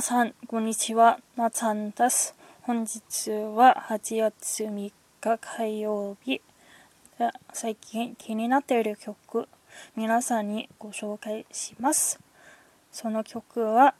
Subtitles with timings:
[0.00, 1.18] 皆さん、こんにちは。
[1.36, 2.34] なつんです。
[2.62, 6.40] 本日は8月3日火曜日。
[7.52, 9.46] 最近気になっている曲、
[9.94, 12.18] 皆さんにご紹介します。
[12.90, 13.94] その曲は、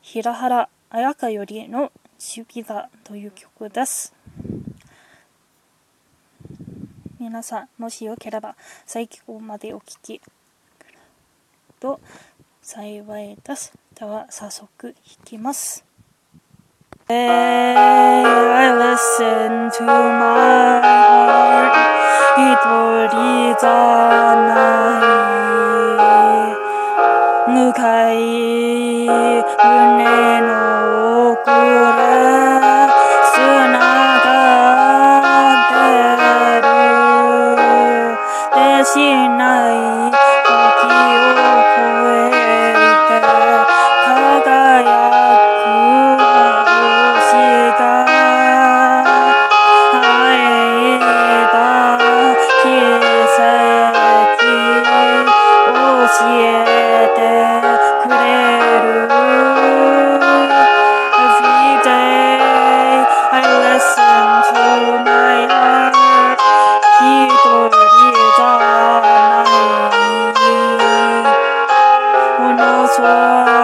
[0.00, 4.14] 平原綾香よりの主義だという曲です。
[7.20, 8.56] 皆さん、もしよければ
[8.86, 10.22] 最後までお聴き
[11.80, 12.00] と
[12.70, 13.72] 幸いです。
[13.98, 15.86] では、早速弾きます。
[17.08, 20.17] Hey, I listen to
[72.98, 73.57] sun.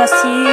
[0.00, 0.49] así.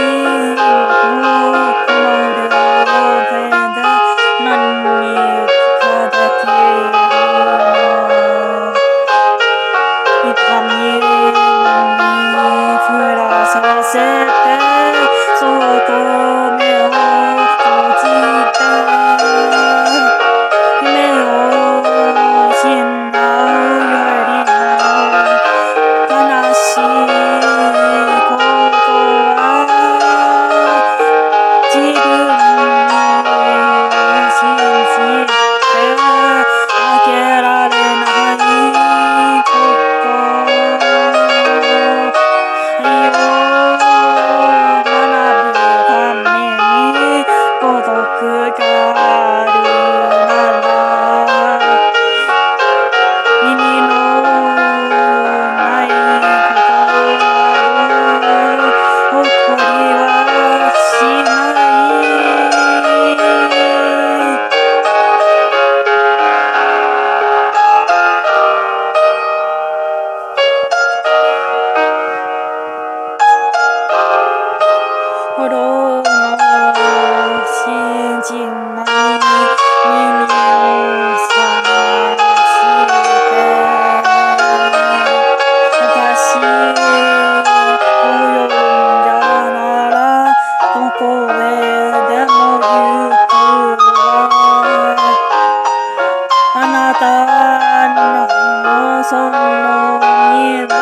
[99.09, 100.76] So no miedo.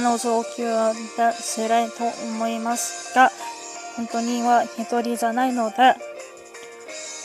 [0.00, 3.30] 今の状況は辛いと思いますが、
[3.96, 5.94] 本当には一人じゃないので、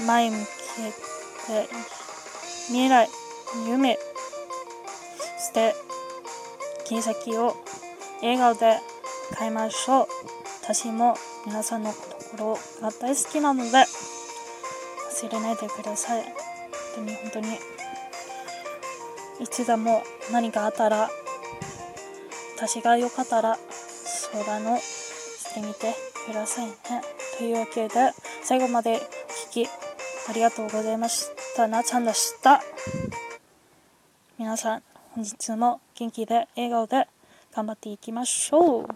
[0.05, 1.69] 前向けて、
[2.67, 3.07] 未来、
[3.65, 3.97] 夢、
[5.39, 5.73] して、
[6.83, 7.55] 金先を
[8.21, 8.81] 笑顔で
[9.39, 10.07] 変えましょう。
[10.61, 11.97] 私も皆さんのと
[12.37, 16.23] ころが大好きなので、忘れないでください。
[16.23, 16.33] 本
[16.95, 17.57] 当に本当に。
[19.39, 21.09] いつでも何かあったら、
[22.55, 23.57] 私がよかったら
[24.31, 25.93] 空のしてみて
[26.25, 26.75] くださいね。
[27.37, 28.13] というわけで
[28.43, 29.03] 最後までお聴
[29.51, 29.67] き
[30.29, 31.67] ありがとうございました。
[31.67, 32.61] なちゃんでした。
[34.37, 37.07] 皆さん本日も元気で笑顔で
[37.53, 38.87] 頑張っていきましょう。